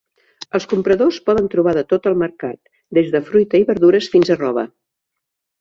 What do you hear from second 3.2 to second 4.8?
fruita i verdures fins a roba.